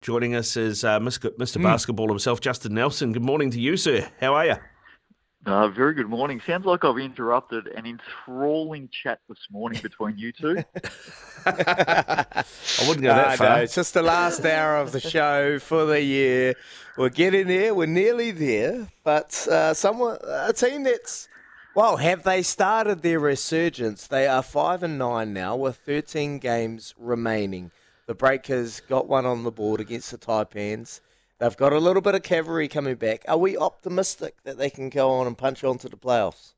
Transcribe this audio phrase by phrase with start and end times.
[0.00, 1.28] Joining us is uh, Mr.
[1.36, 1.58] Mr.
[1.58, 1.64] Mm.
[1.64, 3.12] Basketball himself, Justin Nelson.
[3.12, 4.08] Good morning to you, sir.
[4.18, 4.54] How are you?
[5.44, 6.40] Uh, very good morning.
[6.46, 10.64] Sounds like I've interrupted an enthralling chat this morning between you two.
[11.46, 12.44] I
[12.86, 13.56] wouldn't go that far.
[13.56, 16.54] No, it's just the last hour of the show for the year.
[16.96, 17.74] We're getting there.
[17.74, 18.88] We're nearly there.
[19.04, 21.28] But uh, someone, a team that's
[21.74, 24.06] well, have they started their resurgence?
[24.06, 27.70] They are five and nine now, with 13 games remaining.
[28.10, 31.00] The Breakers got one on the board against the Taipans.
[31.38, 33.24] They've got a little bit of cavalry coming back.
[33.28, 36.54] Are we optimistic that they can go on and punch on to the playoffs?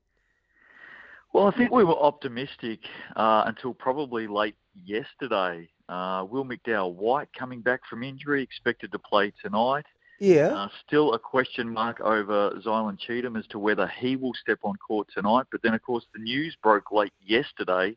[1.35, 2.81] Well, I think we were optimistic
[3.17, 5.69] uh, until probably late yesterday.
[5.91, 9.85] Uh, Will McDowell White coming back from injury, expected to play tonight.
[10.21, 10.55] Yeah.
[10.55, 14.77] Uh, still a question mark over Zylan Cheatham as to whether he will step on
[14.77, 15.45] court tonight.
[15.53, 17.95] But then, of course, the news broke late yesterday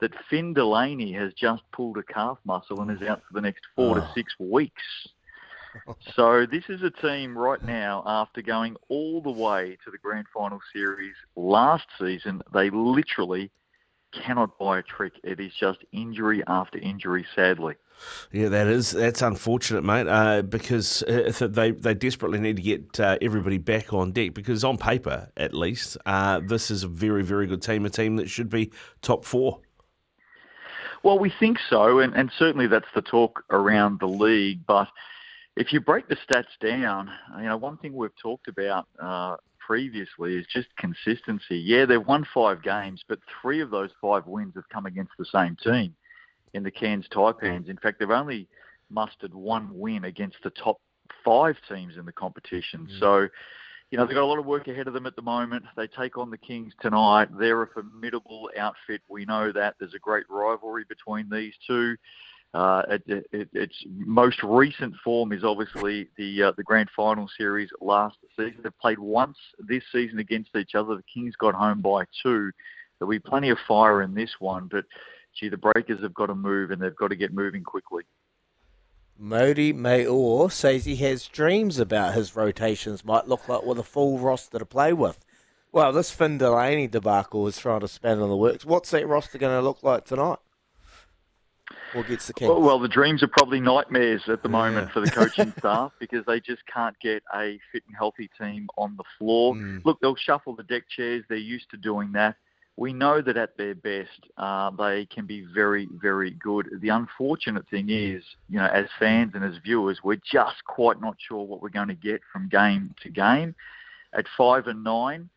[0.00, 3.62] that Finn Delaney has just pulled a calf muscle and is out for the next
[3.74, 4.00] four oh.
[4.00, 4.82] to six weeks.
[6.14, 10.26] so this is a team right now after going all the way to the grand
[10.32, 12.42] final series last season.
[12.52, 13.50] They literally
[14.12, 15.14] cannot buy a trick.
[15.22, 17.74] It is just injury after injury, sadly.
[18.30, 20.06] Yeah, that is that's unfortunate, mate.
[20.06, 24.34] Uh, because uh, they they desperately need to get uh, everybody back on deck.
[24.34, 28.16] Because on paper, at least, uh, this is a very very good team, a team
[28.16, 28.70] that should be
[29.02, 29.60] top four.
[31.02, 34.66] Well, we think so, and, and certainly that's the talk around the league.
[34.66, 34.88] But
[35.56, 40.36] if you break the stats down, you know, one thing we've talked about uh, previously
[40.36, 41.58] is just consistency.
[41.58, 45.26] Yeah, they've won five games, but three of those five wins have come against the
[45.26, 45.94] same team
[46.54, 47.68] in the Cairns Taipans.
[47.68, 48.48] In fact, they've only
[48.90, 50.80] mustered one win against the top
[51.24, 52.88] five teams in the competition.
[52.90, 53.00] Mm.
[53.00, 53.28] So
[53.90, 55.64] you know, they've got a lot of work ahead of them at the moment.
[55.76, 57.28] They take on the Kings tonight.
[57.38, 59.00] They're a formidable outfit.
[59.08, 59.76] We know that.
[59.78, 61.96] There's a great rivalry between these two.
[62.54, 67.68] Uh, it, it, its most recent form is obviously the uh, the grand final series
[67.80, 68.60] last season.
[68.62, 70.96] They've played once this season against each other.
[70.96, 72.50] The Kings got home by two.
[72.98, 74.84] There'll be plenty of fire in this one, but
[75.38, 78.04] gee, the Breakers have got to move and they've got to get moving quickly.
[79.20, 84.18] Mody Maor says he has dreams about his rotations might look like with a full
[84.18, 85.18] roster to play with.
[85.72, 88.64] Well, this Finn Delaney debacle is trying to span in the works.
[88.64, 90.38] What's that roster going to look like tonight?
[91.94, 92.48] Or gets the Kings?
[92.48, 94.92] Well, well, the dreams are probably nightmares at the moment yeah.
[94.92, 98.96] for the coaching staff because they just can't get a fit and healthy team on
[98.96, 99.54] the floor.
[99.54, 99.84] Mm.
[99.84, 101.24] Look, they'll shuffle the deck chairs.
[101.28, 102.36] They're used to doing that
[102.78, 106.68] we know that at their best, uh, they can be very, very good.
[106.80, 111.16] The unfortunate thing is, you know, as fans and as viewers, we're just quite not
[111.18, 113.56] sure what we're going to get from game to game.
[114.14, 115.28] At five and nine,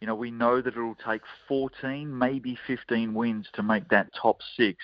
[0.00, 4.40] you know, we know that it'll take 14, maybe 15 wins to make that top
[4.56, 4.78] six.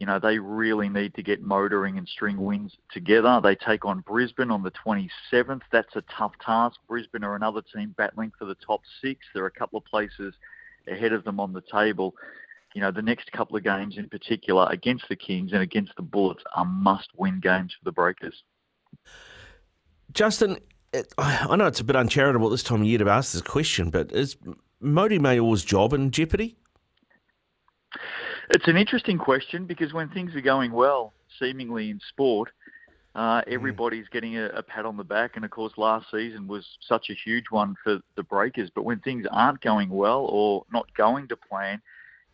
[0.00, 3.40] You know, they really need to get motoring and string wins together.
[3.42, 5.62] They take on Brisbane on the 27th.
[5.72, 6.78] That's a tough task.
[6.86, 9.24] Brisbane are another team battling for the top six.
[9.32, 10.34] There are a couple of places
[10.90, 12.14] ahead of them on the table.
[12.74, 16.02] You know, the next couple of games in particular against the Kings and against the
[16.02, 18.42] Bullets are must-win games for the Breakers.
[20.12, 20.58] Justin,
[21.18, 24.12] I know it's a bit uncharitable this time of year to ask this question, but
[24.12, 24.36] is
[24.82, 26.56] Mody Maor's job in jeopardy?
[28.50, 32.50] It's an interesting question because when things are going well, seemingly in sport,
[33.18, 36.64] uh, everybody's getting a, a, pat on the back, and of course, last season was
[36.80, 38.70] such a huge one for the Breakers.
[38.72, 41.82] But when things aren't going well or not going to plan,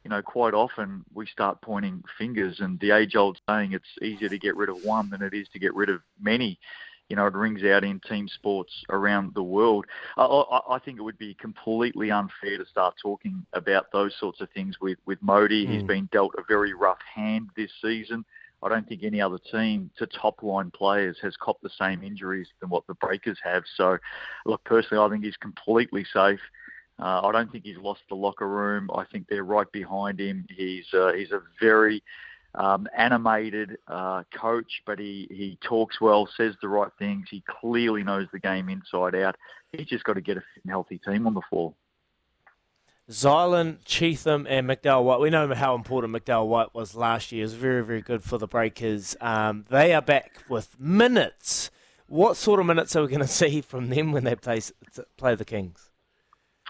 [0.05, 2.61] you know, quite often we start pointing fingers.
[2.61, 5.59] And the age-old saying, "It's easier to get rid of one than it is to
[5.59, 6.59] get rid of many."
[7.09, 9.87] You know, it rings out in team sports around the world.
[10.19, 14.43] I, I, I think it would be completely unfair to start talking about those sorts
[14.43, 15.65] of things with with Mody.
[15.65, 15.71] Mm.
[15.71, 18.27] He's been dealt a very rough hand this season.
[18.65, 22.49] I don't think any other team to top line players has copped the same injuries
[22.61, 23.65] than what the Breakers have.
[23.77, 23.99] So,
[24.47, 26.41] look, personally, I think he's completely safe.
[26.99, 28.89] Uh, I don't think he's lost the locker room.
[28.95, 30.47] I think they're right behind him.
[30.49, 32.03] He's uh, he's a very
[32.55, 37.27] um, animated uh, coach, but he, he talks well, says the right things.
[37.31, 39.37] He clearly knows the game inside out.
[39.73, 41.75] He's just got to get a healthy team on the floor.
[43.11, 45.21] Zylan, Cheatham, and McDowell White.
[45.21, 47.43] We know how important McDowell White was last year.
[47.43, 49.15] It was very, very good for the Breakers.
[49.21, 51.71] Um, they are back with minutes.
[52.07, 54.61] What sort of minutes are we going to see from them when they play,
[55.19, 55.91] play the Kings?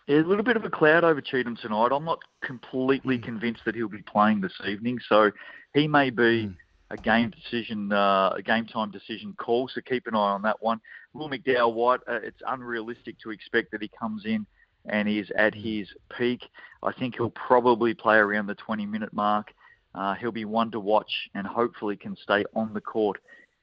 [0.08, 1.92] Yeah, a little bit of a cloud over Cheatham tonight.
[1.92, 3.22] I'm not completely mm.
[3.22, 5.30] convinced that he'll be playing this evening, so
[5.72, 6.56] he may be mm.
[6.90, 9.68] a game decision, uh, a game time decision call.
[9.68, 10.80] So keep an eye on that one.
[11.14, 14.46] Will McDowell White, uh, it's unrealistic to expect that he comes in
[14.86, 15.78] and is at mm.
[15.78, 16.48] his peak.
[16.82, 19.52] I think he'll probably play around the 20 minute mark.
[19.94, 23.20] Uh, he'll be one to watch and hopefully can stay on the court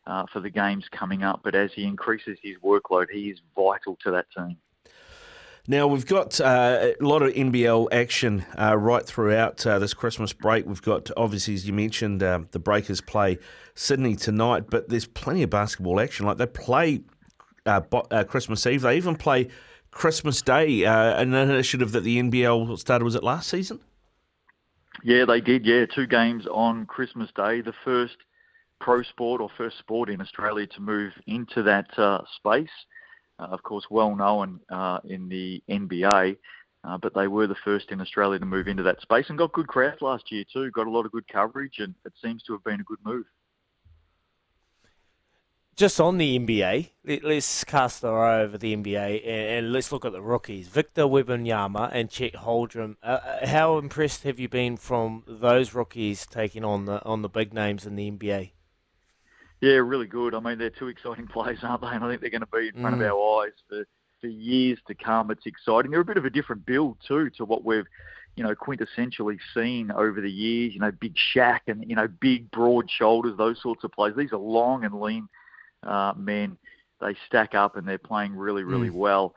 [0.08, 1.42] uh, for the games coming up.
[1.44, 4.58] But as he increases his workload, he is vital to that team.
[5.68, 10.34] Now, we've got uh, a lot of NBL action uh, right throughout uh, this Christmas
[10.34, 10.66] break.
[10.66, 13.38] We've got, obviously, as you mentioned, um, the Breakers play
[13.76, 16.26] Sydney tonight, but there's plenty of basketball action.
[16.26, 17.04] Like they play
[17.68, 19.50] uh, uh, Christmas Eve, they even play
[19.92, 23.80] Christmas Day, uh, an initiative that the NBL started, was it last season?
[25.04, 25.66] Yeah, they did.
[25.66, 27.62] Yeah, two games on Christmas Day.
[27.62, 28.18] The first
[28.80, 31.88] pro sport or first sport in Australia to move into that
[32.36, 32.70] space.
[33.40, 36.38] Uh, of course, well known uh, in the NBA.
[36.84, 39.54] Uh, but they were the first in Australia to move into that space and got
[39.54, 40.72] good crowds last year too.
[40.72, 43.26] Got a lot of good coverage, and it seems to have been a good move.
[45.82, 49.92] Just on the NBA, let, us cast our eye over the NBA and, and, let's
[49.92, 50.68] look at the rookies.
[50.68, 52.98] Victor Wembanyama and Chet Holmgren.
[53.02, 57.52] Uh, how impressed have you been from those rookies taking on the on the big
[57.52, 58.52] names in the NBA?
[59.60, 60.36] Yeah, really good.
[60.36, 61.88] I mean, they're two exciting players, aren't they?
[61.88, 63.04] And I think they're going to be in front mm.
[63.04, 63.84] of our eyes for,
[64.20, 65.32] for years to come.
[65.32, 65.90] It's exciting.
[65.90, 67.88] They're a bit of a different build, too, to what we've,
[68.36, 70.76] you know, quintessentially seen over the years.
[70.76, 74.16] You know, big Shaq and, you know, big, broad shoulders, those sorts of players.
[74.16, 75.28] These are long and lean
[75.84, 76.58] uh, men.
[77.00, 78.96] They stack up and they're playing really, really mm.
[78.96, 79.36] well.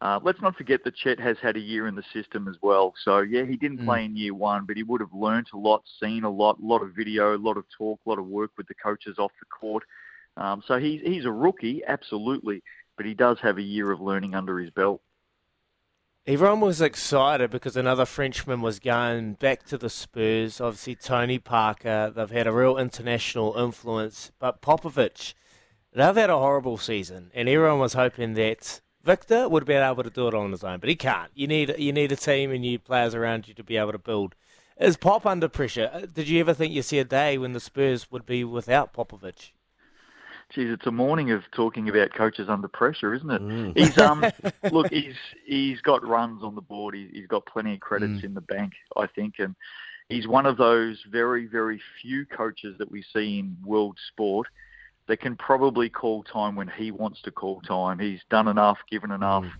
[0.00, 2.92] Uh, let's not forget that Chet has had a year in the system as well.
[3.04, 3.86] So yeah, he didn't mm.
[3.86, 6.66] play in year one, but he would have learnt a lot, seen a lot, a
[6.66, 9.32] lot of video, a lot of talk, a lot of work with the coaches off
[9.40, 9.84] the court.
[10.36, 12.62] Um, so he's he's a rookie, absolutely,
[12.96, 15.00] but he does have a year of learning under his belt.
[16.26, 20.58] Everyone was excited because another Frenchman was going back to the Spurs.
[20.58, 22.10] Obviously, Tony Parker.
[22.14, 25.34] They've had a real international influence, but Popovich,
[25.94, 30.02] they've had a horrible season, and everyone was hoping that Victor would have been able
[30.02, 31.30] to do it on his own, but he can't.
[31.34, 33.98] You need you need a team and you players around you to be able to
[33.98, 34.34] build.
[34.78, 35.90] Is Pop under pressure?
[35.92, 38.92] Uh, did you ever think you'd see a day when the Spurs would be without
[38.92, 39.52] Popovich?
[40.52, 43.42] Geez, it's a morning of talking about coaches under pressure, isn't it?
[43.42, 43.78] Mm.
[43.78, 44.24] He's um,
[44.72, 45.14] look, he's
[45.46, 46.94] he's got runs on the board.
[46.94, 48.24] He, has got plenty of credits mm.
[48.24, 49.54] in the bank, I think, and
[50.08, 54.48] he's one of those very very few coaches that we see in world sport
[55.06, 57.98] that can probably call time when he wants to call time.
[57.98, 59.50] He's done enough, given enough, mm.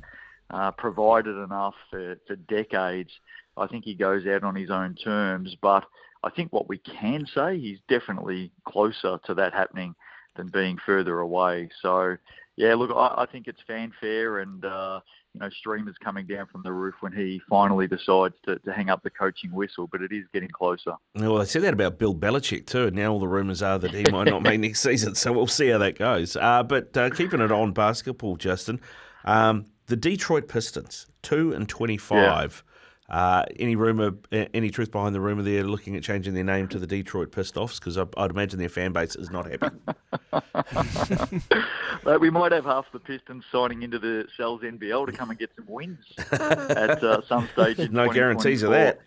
[0.50, 3.10] uh, provided enough for, for decades.
[3.56, 5.84] I think he goes out on his own terms, but
[6.22, 9.94] I think what we can say, he's definitely closer to that happening
[10.36, 11.68] than being further away.
[11.82, 12.16] So,
[12.56, 15.00] yeah, look, I, I think it's fanfare and uh,
[15.34, 18.88] you know, streamers coming down from the roof when he finally decides to, to hang
[18.88, 20.94] up the coaching whistle, but it is getting closer.
[21.16, 23.92] Well, they said that about Bill Belichick too, and now all the rumours are that
[23.92, 26.36] he might not make next season, so we'll see how that goes.
[26.36, 28.80] Uh, but uh, keeping it on basketball, Justin,
[29.24, 32.62] um, the Detroit Pistons, 2 and 25.
[32.64, 32.70] Yeah.
[33.06, 36.78] Uh, any rumor, any truth behind the rumor they're looking at changing their name to
[36.78, 37.78] the Detroit Pissed Offs?
[37.78, 39.76] Because I'd imagine their fan base is not happy.
[42.20, 45.50] we might have half the Pistons signing into the Sal's NBL to come and get
[45.56, 45.98] some wins
[46.30, 47.78] at uh, some stage.
[47.90, 49.00] no guarantees of that.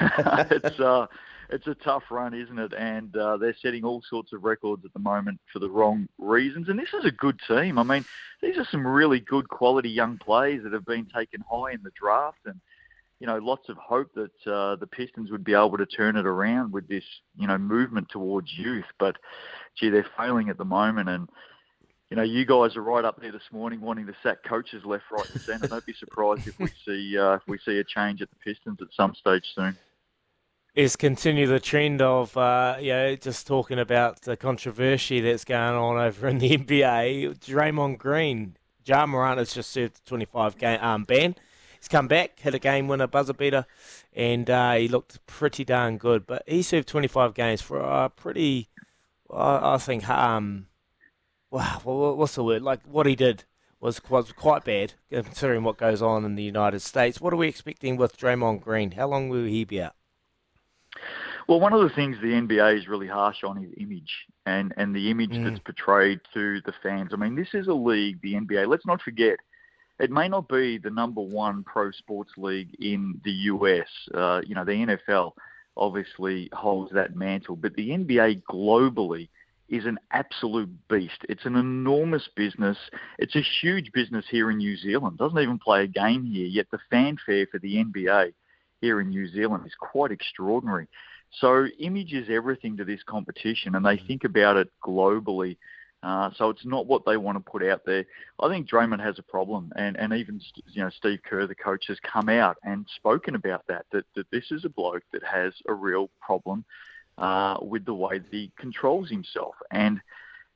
[0.50, 1.06] it's uh,
[1.50, 2.72] it's a tough run, isn't it?
[2.74, 6.68] And uh, they're setting all sorts of records at the moment for the wrong reasons.
[6.68, 7.78] And this is a good team.
[7.78, 8.04] I mean,
[8.40, 11.90] these are some really good quality young players that have been taken high in the
[11.90, 12.60] draft and
[13.20, 16.26] you know, lots of hope that uh, the Pistons would be able to turn it
[16.26, 17.04] around with this,
[17.38, 18.86] you know, movement towards youth.
[18.98, 19.16] But,
[19.78, 21.10] gee, they're failing at the moment.
[21.10, 21.28] And,
[22.08, 25.04] you know, you guys are right up there this morning wanting to sack coaches left,
[25.12, 25.68] right, and centre.
[25.68, 28.78] Don't be surprised if we see uh, if we see a change at the Pistons
[28.80, 29.76] at some stage soon.
[30.74, 35.74] Is continue the trend of, uh, you know, just talking about the controversy that's going
[35.74, 37.38] on over in the NBA.
[37.40, 38.56] Draymond Green,
[38.86, 41.34] Ja Morant has just served a 25 game um, ban
[41.80, 43.64] He's come back, hit a game winner, buzzer beater,
[44.12, 46.26] and uh, he looked pretty darn good.
[46.26, 48.68] But he served 25 games for a pretty,
[49.32, 50.66] I think, um,
[51.50, 52.62] wow, what's the word?
[52.62, 53.44] Like what he did
[53.80, 57.20] was was quite bad considering what goes on in the United States.
[57.20, 58.92] What are we expecting with Draymond Green?
[58.92, 59.94] How long will he be out?
[61.48, 64.94] Well, one of the things the NBA is really harsh on is image and, and
[64.94, 65.44] the image mm.
[65.44, 67.10] that's portrayed to the fans.
[67.12, 68.68] I mean, this is a league, the NBA.
[68.68, 69.38] Let's not forget,
[70.00, 73.86] it may not be the number one pro sports league in the US.
[74.12, 75.32] Uh, you know, the NFL
[75.76, 79.28] obviously holds that mantle, but the NBA globally
[79.68, 81.24] is an absolute beast.
[81.28, 82.76] It's an enormous business.
[83.18, 85.18] It's a huge business here in New Zealand.
[85.18, 88.32] Doesn't even play a game here, yet the fanfare for the NBA
[88.80, 90.88] here in New Zealand is quite extraordinary.
[91.40, 95.56] So image is everything to this competition, and they think about it globally
[96.02, 98.04] uh, so it's not what they want to put out there.
[98.40, 101.86] I think Draymond has a problem, and, and even you know Steve Kerr, the coach,
[101.88, 105.52] has come out and spoken about that, that that this is a bloke that has
[105.68, 106.64] a real problem
[107.18, 109.54] uh, with the way that he controls himself.
[109.70, 110.00] And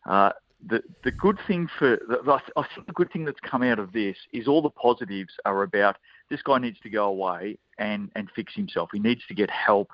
[0.07, 0.33] Uh,
[0.69, 2.19] the the good thing for the,
[2.57, 5.63] I think the good thing that's come out of this is all the positives are
[5.63, 5.97] about
[6.31, 8.91] this guy needs to go away and and fix himself.
[8.93, 9.89] He needs to get help.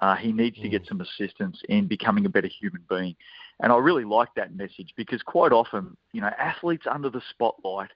[0.00, 3.16] Uh, he needs to get some assistance in becoming a better human being.
[3.60, 7.90] And I really like that message because quite often, you know, athletes under the spotlight,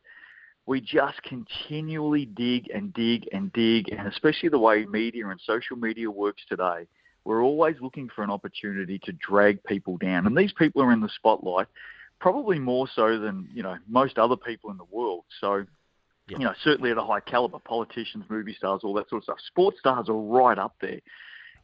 [0.66, 5.76] we just continually dig and dig and dig, and especially the way media and social
[5.76, 6.86] media works today,
[7.24, 10.26] we're always looking for an opportunity to drag people down.
[10.26, 11.68] And these people are in the spotlight
[12.20, 15.24] probably more so than, you know, most other people in the world.
[15.40, 15.64] So,
[16.28, 19.38] you know, certainly at a high caliber, politicians, movie stars, all that sort of stuff.
[19.48, 21.00] Sports stars are right up there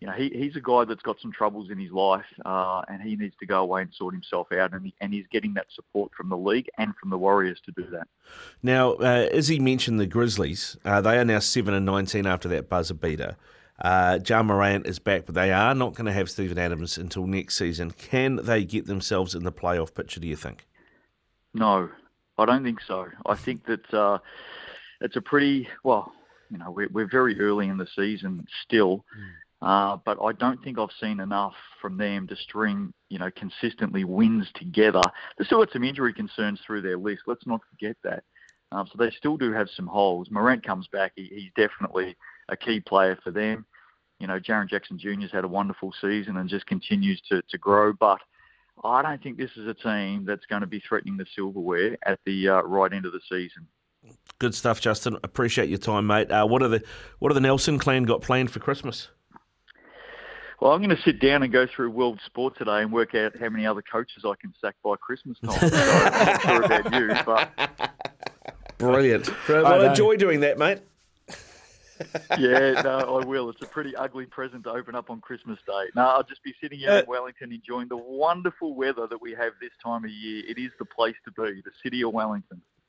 [0.01, 3.03] you know, he, he's a guy that's got some troubles in his life, uh, and
[3.03, 5.67] he needs to go away and sort himself out, and, he, and he's getting that
[5.75, 8.07] support from the league and from the Warriors to do that.
[8.63, 12.49] Now, uh, as he mentioned, the Grizzlies, uh, they are now seven and nineteen after
[12.49, 13.37] that buzzer beater.
[13.81, 17.27] Uh, Ja Morant is back, but they are not going to have Steven Adams until
[17.27, 17.93] next season.
[17.93, 20.19] Can they get themselves in the playoff picture?
[20.21, 20.67] Do you think?
[21.55, 21.89] No,
[22.39, 23.07] I don't think so.
[23.25, 24.19] I think that uh,
[25.01, 26.13] it's a pretty well.
[26.51, 29.05] You know, we're, we're very early in the season still.
[29.17, 29.31] Mm.
[29.61, 34.05] Uh, but I don't think I've seen enough from them to string, you know, consistently
[34.05, 35.03] wins together.
[35.37, 37.23] They still got some injury concerns through their list.
[37.27, 38.23] Let's not forget that.
[38.71, 40.29] Um, so they still do have some holes.
[40.31, 41.13] Morant comes back.
[41.17, 42.17] He, he's definitely
[42.49, 43.65] a key player for them.
[44.21, 47.93] You know, Jaren Jackson Jr.'s had a wonderful season and just continues to, to grow.
[47.93, 48.19] But
[48.85, 52.21] I don't think this is a team that's going to be threatening the silverware at
[52.27, 53.67] the uh, right end of the season.
[54.39, 55.19] Good stuff, Justin.
[55.25, 56.31] Appreciate your time, mate.
[56.31, 56.83] Uh, what are the
[57.19, 59.09] what are the Nelson clan got planned for Christmas?
[60.61, 63.37] Well, I'm going to sit down and go through World Sport today and work out
[63.39, 65.71] how many other coaches I can sack by Christmas time.
[65.71, 67.89] so I'm not sure about you, but
[68.79, 69.31] brilliant.
[69.49, 70.81] Well, enjoy doing that, mate.
[72.39, 73.51] yeah, no, I will.
[73.51, 75.91] It's a pretty ugly present to open up on Christmas Day.
[75.95, 79.33] No, I'll just be sitting here in uh, Wellington enjoying the wonderful weather that we
[79.33, 80.45] have this time of year.
[80.49, 82.63] It is the place to be, the city of Wellington.